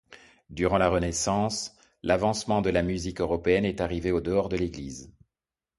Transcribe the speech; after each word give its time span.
Durant 0.49 0.79
la 0.79 0.89
renaissance, 0.89 1.75
l'avancement 2.01 2.63
de 2.63 2.71
la 2.71 2.81
musique 2.81 3.21
européenne 3.21 3.65
est 3.65 3.81
arrivée 3.81 4.11
au 4.11 4.19
dehors 4.19 4.49
de 4.49 4.57
l'église. 4.57 5.13